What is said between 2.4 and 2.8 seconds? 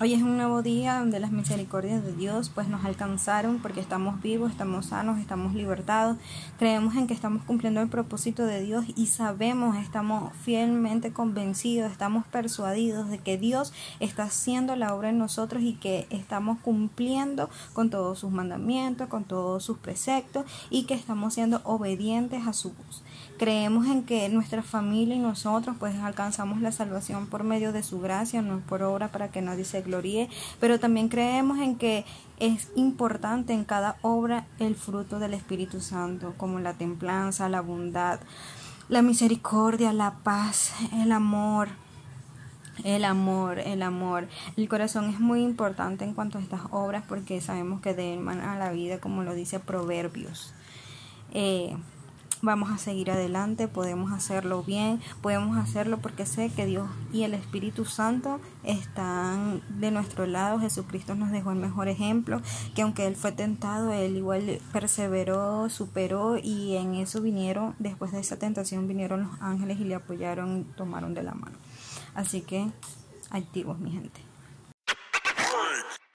pues